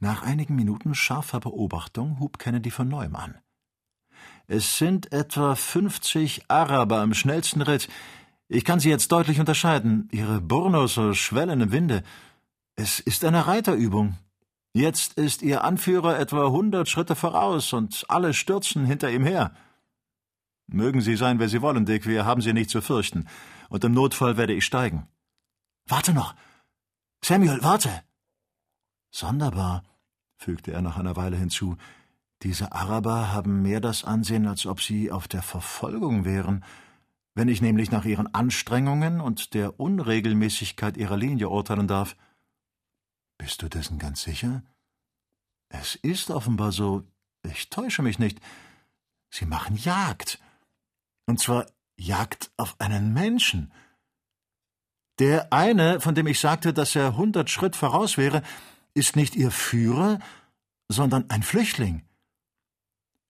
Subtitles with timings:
[0.00, 3.38] Nach einigen Minuten scharfer Beobachtung hub Kennedy von neuem an.
[4.46, 7.88] Es sind etwa fünfzig Araber im schnellsten Ritt.
[8.48, 10.08] Ich kann sie jetzt deutlich unterscheiden.
[10.12, 12.02] Ihre Burnusse schwellen im Winde.
[12.76, 14.16] Es ist eine Reiterübung.
[14.72, 19.52] Jetzt ist ihr Anführer etwa hundert Schritte voraus und alle stürzen hinter ihm her.
[20.68, 23.26] Mögen Sie sein, wer Sie wollen, Dick, wir haben Sie nicht zu fürchten.
[23.68, 25.08] Und im Notfall werde ich steigen.
[25.86, 26.34] Warte noch.
[27.24, 27.90] Samuel, warte.
[29.10, 29.82] Sonderbar,
[30.36, 31.76] fügte er nach einer Weile hinzu.
[32.42, 36.64] Diese Araber haben mehr das Ansehen, als ob sie auf der Verfolgung wären.
[37.34, 42.16] Wenn ich nämlich nach ihren Anstrengungen und der Unregelmäßigkeit ihrer Linie urteilen darf.
[43.38, 44.62] Bist du dessen ganz sicher?
[45.68, 47.04] Es ist offenbar so.
[47.42, 48.40] Ich täusche mich nicht.
[49.30, 50.40] Sie machen Jagd.
[51.26, 51.66] Und zwar
[51.96, 53.72] Jagd auf einen Menschen.
[55.18, 58.42] Der eine, von dem ich sagte, dass er hundert Schritt voraus wäre,
[58.98, 60.18] ist nicht Ihr Führer,
[60.88, 62.02] sondern ein Flüchtling.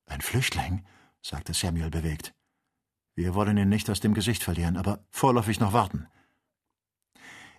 [0.07, 0.85] Ein Flüchtling?
[1.23, 2.35] sagte Samuel bewegt.
[3.15, 6.07] Wir wollen ihn nicht aus dem Gesicht verlieren, aber vorläufig noch warten.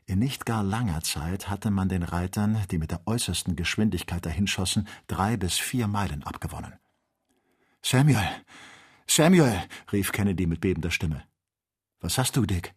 [0.05, 4.87] In nicht gar langer Zeit hatte man den Reitern, die mit der äußersten Geschwindigkeit dahinschossen,
[5.05, 6.73] drei bis vier Meilen abgewonnen.
[7.83, 8.27] Samuel,
[9.05, 11.23] Samuel, rief Kennedy mit bebender Stimme.
[11.99, 12.73] Was hast du, Dick?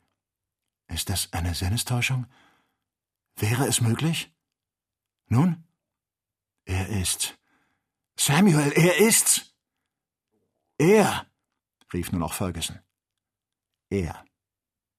[0.88, 2.26] Ist das eine Sinnestäuschung?
[3.36, 4.31] Wäre es möglich?
[5.32, 5.64] Nun?
[6.66, 7.32] Er ist's.
[8.18, 9.54] Samuel, er ist's!
[10.76, 11.26] Er!
[11.90, 12.78] rief nun auch Ferguson.
[13.88, 14.26] Er.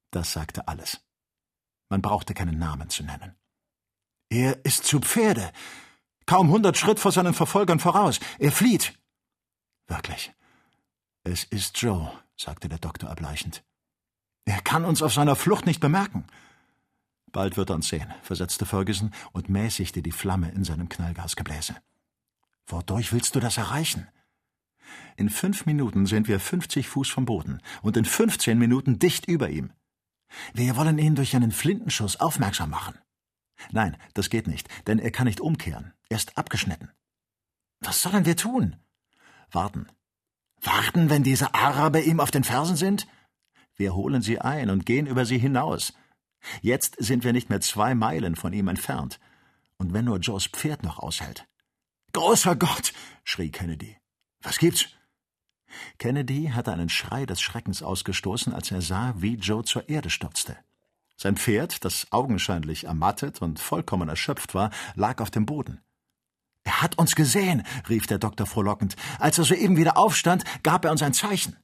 [0.10, 1.06] Das sagte alles.
[1.88, 3.36] Man brauchte keinen Namen zu nennen.
[4.30, 5.54] Er ist zu Pferde.
[6.26, 8.20] Kaum hundert Schritt vor seinen Verfolgern voraus.
[8.40, 8.98] Er flieht.
[9.86, 10.34] Wirklich.
[11.24, 13.64] Es ist Joe, sagte der Doktor erbleichend.
[14.46, 16.26] Er kann uns auf seiner Flucht nicht bemerken.
[17.34, 21.76] Bald wird er uns sehen, versetzte Ferguson und mäßigte die Flamme in seinem Knallgasgebläse.
[22.68, 24.08] Wodurch willst du das erreichen?
[25.18, 29.50] In fünf Minuten sind wir fünfzig Fuß vom Boden und in fünfzehn Minuten dicht über
[29.50, 29.74] ihm.
[30.54, 32.98] Wir wollen ihn durch einen Flintenschuss aufmerksam machen.
[33.72, 35.94] Nein, das geht nicht, denn er kann nicht umkehren.
[36.10, 36.92] Er ist abgeschnitten.
[37.80, 38.76] Was sollen wir tun?
[39.52, 39.88] Warten.
[40.62, 43.08] Warten, wenn diese Araber ihm auf den Fersen sind?
[43.76, 45.94] Wir holen sie ein und gehen über sie hinaus.
[46.62, 49.20] Jetzt sind wir nicht mehr zwei Meilen von ihm entfernt.
[49.78, 51.48] Und wenn nur Joes Pferd noch aushält.
[52.14, 52.94] Großer Gott!
[53.24, 53.98] schrie Kennedy.
[54.42, 54.88] Was gibt's?
[55.98, 60.58] Kennedy hatte einen Schrei des Schreckens ausgestoßen, als er sah, wie Joe zur Erde stürzte.
[61.18, 65.82] Sein Pferd, das augenscheinlich ermattet und vollkommen erschöpft war, lag auf dem Boden.
[66.64, 68.96] Er hat uns gesehen, rief der Doktor frohlockend.
[69.20, 71.58] Als er soeben wieder aufstand, gab er uns ein Zeichen.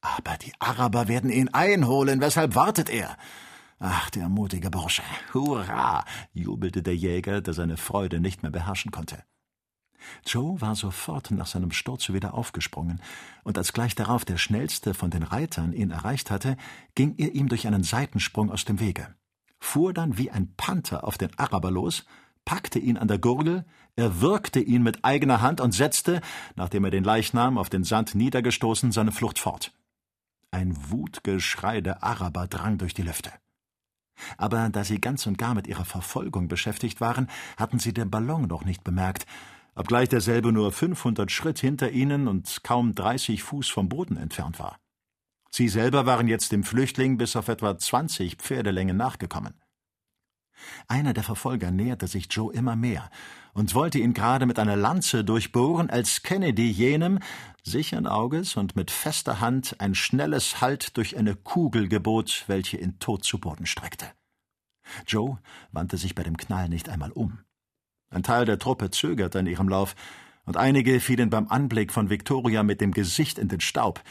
[0.00, 3.16] Aber die Araber werden ihn einholen, weshalb wartet er?
[3.78, 5.02] Ach, der mutige Bursche.
[5.32, 6.04] Hurra!
[6.34, 9.22] jubelte der Jäger, der seine Freude nicht mehr beherrschen konnte.
[10.26, 13.00] Joe war sofort nach seinem Sturz wieder aufgesprungen,
[13.44, 16.56] und als gleich darauf der schnellste von den Reitern ihn erreicht hatte,
[16.94, 19.14] ging er ihm durch einen Seitensprung aus dem Wege,
[19.60, 22.04] fuhr dann wie ein Panther auf den Araber los,
[22.44, 23.64] packte ihn an der Gurgel,
[23.96, 26.20] erwürgte ihn mit eigener Hand und setzte,
[26.56, 29.72] nachdem er den Leichnam auf den Sand niedergestoßen, seine Flucht fort.
[30.50, 33.32] Ein Wutgeschrei der Araber drang durch die Lüfte.
[34.38, 37.28] Aber da sie ganz und gar mit ihrer Verfolgung beschäftigt waren,
[37.58, 39.26] hatten sie den Ballon noch nicht bemerkt,
[39.74, 44.78] obgleich derselbe nur 500 Schritt hinter ihnen und kaum 30 Fuß vom Boden entfernt war.
[45.50, 49.54] Sie selber waren jetzt dem Flüchtling bis auf etwa 20 Pferdelängen nachgekommen.
[50.86, 53.10] Einer der Verfolger näherte sich Joe immer mehr
[53.54, 57.18] und wollte ihn gerade mit einer Lanze durchbohren, als Kennedy jenem,
[57.62, 62.98] sichern Auges und mit fester Hand ein schnelles Halt durch eine Kugel gebot, welche ihn
[62.98, 64.06] tot zu Boden streckte.
[65.06, 65.38] Joe
[65.72, 67.40] wandte sich bei dem Knall nicht einmal um.
[68.10, 69.94] Ein Teil der Truppe zögerte in ihrem Lauf,
[70.44, 74.02] und einige fielen beim Anblick von Victoria mit dem Gesicht in den Staub,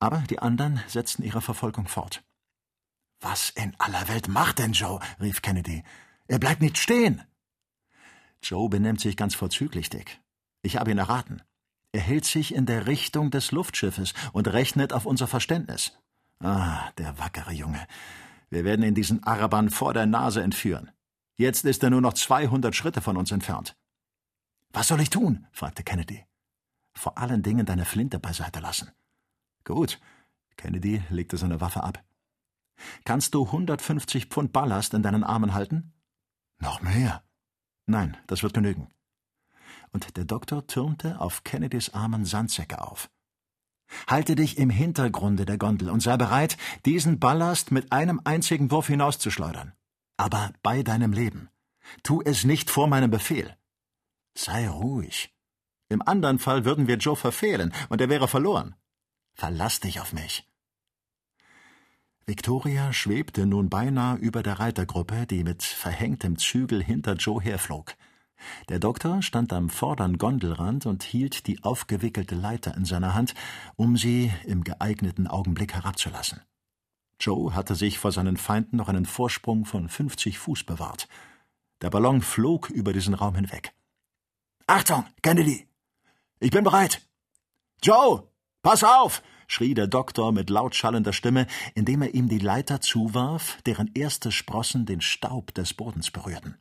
[0.00, 2.24] aber die anderen setzten ihre Verfolgung fort.
[3.20, 4.98] Was in aller Welt macht denn Joe?
[5.20, 5.84] rief Kennedy.
[6.26, 7.22] Er bleibt nicht stehen.
[8.42, 10.20] Joe benimmt sich ganz vorzüglich, Dick.
[10.62, 11.42] Ich habe ihn erraten.
[11.92, 15.98] Er hält sich in der Richtung des Luftschiffes und rechnet auf unser Verständnis.
[16.40, 17.86] Ah, der wackere Junge.
[18.54, 20.92] Wir werden ihn diesen Arabern vor der Nase entführen.
[21.36, 23.76] Jetzt ist er nur noch 200 Schritte von uns entfernt.
[24.72, 25.48] Was soll ich tun?
[25.50, 26.24] fragte Kennedy.
[26.92, 28.92] Vor allen Dingen deine Flinte beiseite lassen.
[29.64, 30.00] Gut.
[30.56, 32.04] Kennedy legte seine Waffe ab.
[33.04, 35.92] Kannst du 150 Pfund Ballast in deinen Armen halten?
[36.60, 37.24] Noch mehr.
[37.86, 38.86] Nein, das wird genügen.
[39.90, 43.10] Und der Doktor türmte auf Kennedys Armen Sandsäcke auf.
[44.06, 48.88] Halte dich im Hintergrunde der Gondel und sei bereit, diesen Ballast mit einem einzigen Wurf
[48.88, 49.72] hinauszuschleudern
[50.16, 51.50] aber bei deinem Leben.
[52.02, 53.56] Tu es nicht vor meinem Befehl.
[54.34, 55.34] Sei ruhig.
[55.88, 58.74] Im anderen Fall würden wir Joe verfehlen und er wäre verloren.
[59.34, 60.48] Verlass dich auf mich.
[62.26, 67.94] Victoria schwebte nun beinahe über der Reitergruppe, die mit verhängtem Zügel hinter Joe herflog.
[68.68, 73.34] Der Doktor stand am vorderen Gondelrand und hielt die aufgewickelte Leiter in seiner Hand,
[73.76, 76.40] um sie im geeigneten Augenblick herabzulassen.
[77.20, 81.08] Joe hatte sich vor seinen Feinden noch einen Vorsprung von fünfzig Fuß bewahrt.
[81.80, 83.72] Der Ballon flog über diesen Raum hinweg.
[84.66, 85.68] Achtung, Kennedy!
[86.40, 87.02] Ich bin bereit!
[87.82, 88.28] Joe!
[88.62, 89.22] Pass auf!
[89.46, 94.32] schrie der Doktor mit laut schallender Stimme, indem er ihm die Leiter zuwarf, deren erste
[94.32, 96.56] Sprossen den Staub des Bodens berührten.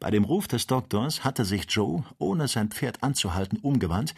[0.00, 4.14] Bei dem Ruf des Doktors hatte sich Joe, ohne sein Pferd anzuhalten, umgewandt,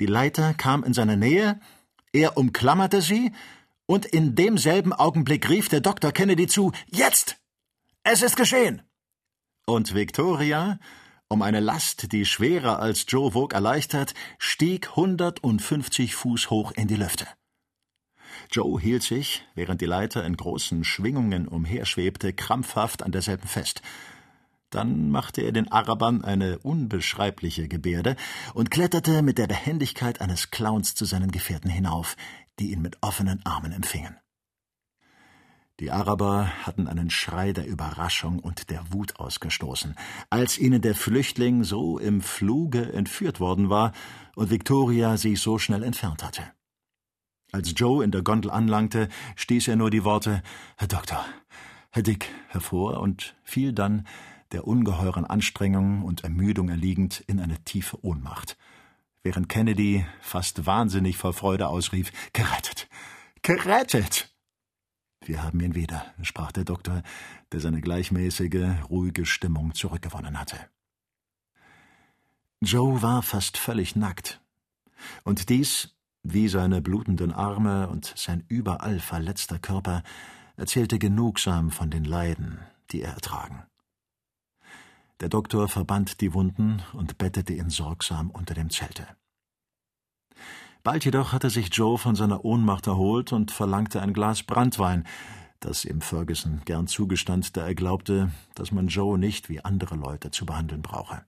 [0.00, 1.60] die Leiter kam in seine Nähe,
[2.12, 3.32] er umklammerte sie,
[3.86, 7.36] und in demselben Augenblick rief der Doktor Kennedy zu Jetzt.
[8.04, 8.82] Es ist geschehen.
[9.66, 10.78] Und Victoria,
[11.28, 16.96] um eine Last, die schwerer als Joe wog, erleichtert, stieg hundertundfünfzig Fuß hoch in die
[16.96, 17.26] Lüfte.
[18.50, 23.82] Joe hielt sich, während die Leiter in großen Schwingungen umherschwebte, krampfhaft an derselben fest.
[24.72, 28.16] Dann machte er den Arabern eine unbeschreibliche Gebärde
[28.54, 32.16] und kletterte mit der Behendigkeit eines Clowns zu seinen Gefährten hinauf,
[32.58, 34.16] die ihn mit offenen Armen empfingen.
[35.78, 39.94] Die Araber hatten einen Schrei der Überraschung und der Wut ausgestoßen,
[40.30, 43.92] als ihnen der Flüchtling so im Fluge entführt worden war
[44.36, 46.44] und Victoria sich so schnell entfernt hatte.
[47.52, 50.42] Als Joe in der Gondel anlangte, stieß er nur die Worte
[50.78, 51.26] Herr Doktor,
[51.90, 54.06] Herr Dick hervor und fiel dann
[54.52, 58.56] der ungeheuren Anstrengung und Ermüdung erliegend, in eine tiefe Ohnmacht,
[59.22, 62.88] während Kennedy fast wahnsinnig vor Freude ausrief Gerettet.
[63.42, 64.28] Gerettet.
[65.24, 67.02] Wir haben ihn wieder, sprach der Doktor,
[67.52, 70.56] der seine gleichmäßige, ruhige Stimmung zurückgewonnen hatte.
[72.60, 74.40] Joe war fast völlig nackt.
[75.24, 80.02] Und dies, wie seine blutenden Arme und sein überall verletzter Körper,
[80.56, 82.60] erzählte genugsam von den Leiden,
[82.90, 83.64] die er ertragen.
[85.22, 89.06] Der Doktor verband die Wunden und bettete ihn sorgsam unter dem Zelte.
[90.82, 95.06] Bald jedoch hatte sich Joe von seiner Ohnmacht erholt und verlangte ein Glas Brandwein,
[95.60, 100.32] das ihm Ferguson gern zugestand, da er glaubte, dass man Joe nicht wie andere Leute
[100.32, 101.24] zu behandeln brauche.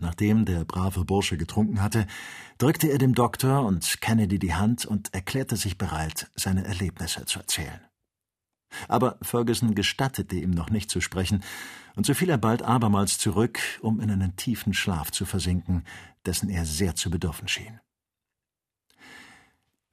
[0.00, 2.06] Nachdem der brave Bursche getrunken hatte,
[2.58, 7.40] drückte er dem Doktor und Kennedy die Hand und erklärte sich bereit, seine Erlebnisse zu
[7.40, 7.80] erzählen.
[8.88, 11.42] Aber Ferguson gestattete ihm noch nicht zu sprechen,
[11.96, 15.84] und so fiel er bald abermals zurück, um in einen tiefen Schlaf zu versinken,
[16.26, 17.80] dessen er sehr zu bedürfen schien.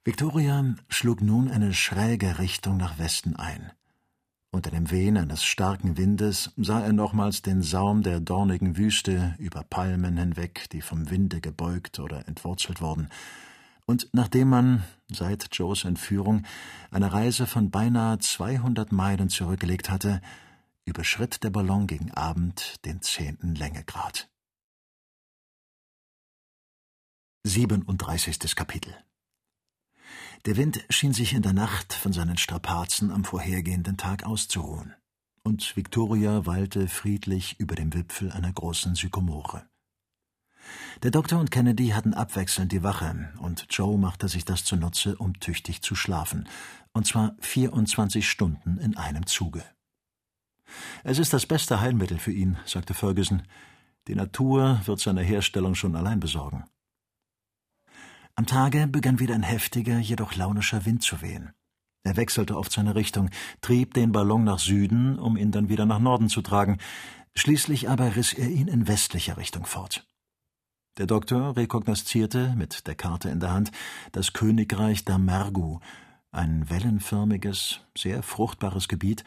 [0.04, 3.72] Victoria schlug nun eine schräge Richtung nach Westen ein.
[4.52, 9.64] Unter dem Wehen eines starken Windes sah er nochmals den Saum der dornigen Wüste über
[9.64, 13.08] Palmen hinweg, die vom Winde gebeugt oder entwurzelt wurden,
[13.86, 16.44] und nachdem man, seit Joes Entführung,
[16.90, 20.20] eine Reise von beinahe 200 Meilen zurückgelegt hatte,
[20.84, 24.28] überschritt der Ballon gegen Abend den zehnten Längegrad.
[27.44, 28.56] 37.
[28.56, 28.92] Kapitel
[30.46, 34.94] Der Wind schien sich in der Nacht von seinen Strapazen am vorhergehenden Tag auszuruhen,
[35.44, 39.68] und Victoria weilte friedlich über dem Wipfel einer großen Sykomore.
[41.02, 45.38] Der Doktor und Kennedy hatten abwechselnd die Wache, und Joe machte sich das zunutze, um
[45.40, 46.48] tüchtig zu schlafen,
[46.92, 49.64] und zwar 24 Stunden in einem Zuge.
[51.04, 53.42] Es ist das beste Heilmittel für ihn, sagte Ferguson.
[54.08, 56.64] Die Natur wird seine Herstellung schon allein besorgen.
[58.34, 61.52] Am Tage begann wieder ein heftiger, jedoch launischer Wind zu wehen.
[62.04, 63.30] Er wechselte oft seine Richtung,
[63.62, 66.78] trieb den Ballon nach Süden, um ihn dann wieder nach Norden zu tragen.
[67.34, 70.06] Schließlich aber riss er ihn in westlicher Richtung fort.
[70.98, 73.70] Der Doktor rekognoszierte mit der Karte in der Hand
[74.12, 75.80] das Königreich Damergu,
[76.32, 79.22] ein wellenförmiges, sehr fruchtbares Gebiet,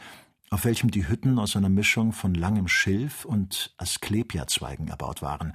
[0.50, 5.52] auf welchem die Hütten aus einer Mischung von langem Schilf und Asklepiazweigen erbaut waren.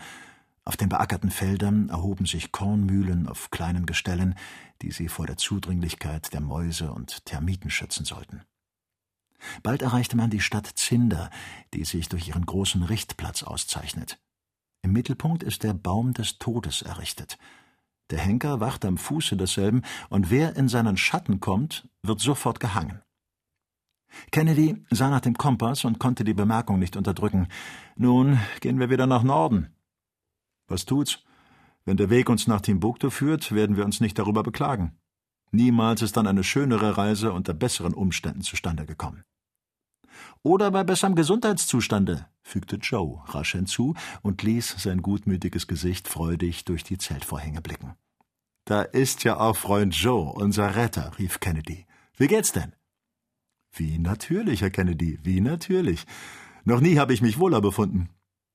[0.63, 4.35] Auf den beackerten Feldern erhoben sich Kornmühlen auf kleinen Gestellen,
[4.81, 8.43] die sie vor der Zudringlichkeit der Mäuse und Termiten schützen sollten.
[9.63, 11.29] Bald erreichte man die Stadt Zinder,
[11.73, 14.17] die sich durch ihren großen Richtplatz auszeichnet.
[14.85, 17.39] Im Mittelpunkt ist der Baum des Todes errichtet.
[18.11, 23.01] Der Henker wacht am Fuße desselben, und wer in seinen Schatten kommt, wird sofort gehangen.
[24.31, 27.47] Kennedy sah nach dem Kompass und konnte die Bemerkung nicht unterdrücken.
[27.95, 29.73] Nun gehen wir wieder nach Norden.
[30.67, 31.23] Was tut's?
[31.85, 34.99] Wenn der Weg uns nach Timbuktu führt, werden wir uns nicht darüber beklagen.
[35.49, 39.23] Niemals ist dann eine schönere Reise unter besseren Umständen zustande gekommen.
[40.45, 46.83] Oder bei besserem Gesundheitszustande, fügte Joe rasch hinzu und ließ sein gutmütiges Gesicht freudig durch
[46.83, 47.95] die Zeltvorhänge blicken.
[48.63, 51.87] Da ist ja auch Freund Joe, unser Retter, rief Kennedy.
[52.15, 52.73] Wie geht's denn?
[53.71, 56.05] Wie natürlich, Herr Kennedy, wie natürlich.
[56.63, 58.09] Noch nie habe ich mich wohler befunden.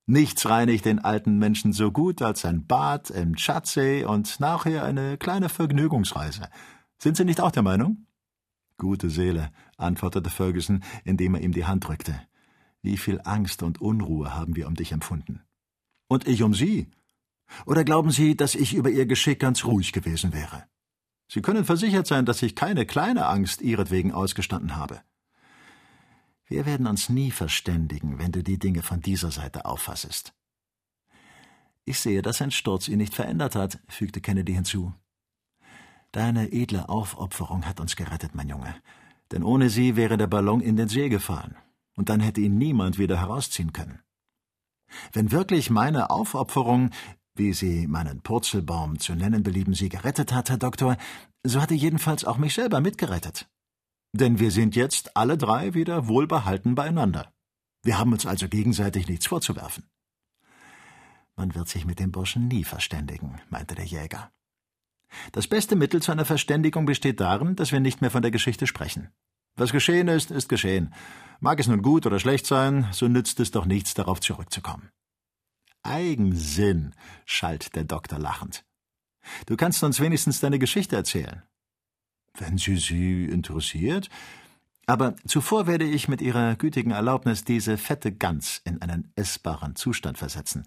[0.06, 5.18] Nichts reinigt den alten Menschen so gut als ein Bad im Tschadsee und nachher eine
[5.18, 6.50] kleine Vergnügungsreise.
[6.98, 8.06] Sind Sie nicht auch der Meinung?
[8.80, 12.18] Gute Seele, antwortete Ferguson, indem er ihm die Hand drückte.
[12.80, 15.42] Wie viel Angst und Unruhe haben wir um dich empfunden.
[16.08, 16.90] Und ich um Sie.
[17.66, 20.64] Oder glauben Sie, dass ich über Ihr Geschick ganz ruhig gewesen wäre?
[21.28, 25.02] Sie können versichert sein, dass ich keine kleine Angst Ihretwegen ausgestanden habe.
[26.46, 30.32] Wir werden uns nie verständigen, wenn du die Dinge von dieser Seite auffassest.
[31.84, 34.94] Ich sehe, dass ein Sturz ihn nicht verändert hat, fügte Kennedy hinzu.
[36.12, 38.74] Deine edle Aufopferung hat uns gerettet, mein Junge.
[39.30, 41.56] Denn ohne sie wäre der Ballon in den See gefahren,
[41.94, 44.00] und dann hätte ihn niemand wieder herausziehen können.
[45.12, 46.90] Wenn wirklich meine Aufopferung,
[47.36, 50.96] wie Sie meinen Purzelbaum zu nennen belieben, Sie gerettet hat, Herr Doktor,
[51.44, 53.48] so hatte jedenfalls auch mich selber mitgerettet.
[54.12, 57.32] Denn wir sind jetzt alle drei wieder wohlbehalten beieinander.
[57.82, 59.88] Wir haben uns also gegenseitig nichts vorzuwerfen.
[61.36, 64.32] Man wird sich mit dem Burschen nie verständigen, meinte der Jäger.
[65.32, 68.66] Das beste Mittel zu einer Verständigung besteht darin, dass wir nicht mehr von der Geschichte
[68.66, 69.10] sprechen.
[69.56, 70.94] Was geschehen ist, ist geschehen.
[71.40, 74.90] Mag es nun gut oder schlecht sein, so nützt es doch nichts, darauf zurückzukommen.
[75.82, 78.64] Eigensinn, schalt der Doktor lachend.
[79.46, 81.42] Du kannst uns wenigstens deine Geschichte erzählen.
[82.38, 84.08] Wenn sie Sie interessiert.
[84.86, 90.18] Aber zuvor werde ich mit Ihrer gütigen Erlaubnis diese fette Gans in einen essbaren Zustand
[90.18, 90.66] versetzen.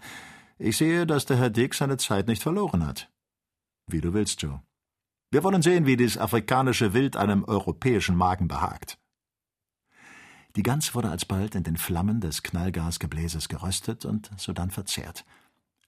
[0.58, 3.10] Ich sehe, dass der Herr Dick seine Zeit nicht verloren hat.
[3.86, 4.62] Wie du willst, Joe.
[5.30, 8.98] Wir wollen sehen, wie dieses afrikanische Wild einem europäischen Magen behagt.
[10.56, 15.24] Die Gans wurde alsbald in den Flammen des Knallgasgebläses geröstet und sodann verzehrt.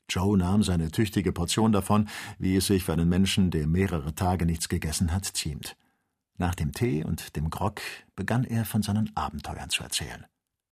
[0.09, 4.47] Joe nahm seine tüchtige Portion davon, wie es sich für einen Menschen, der mehrere Tage
[4.47, 5.77] nichts gegessen hat, ziemt.
[6.39, 7.81] Nach dem Tee und dem Grog
[8.15, 10.27] begann er von seinen Abenteuern zu erzählen.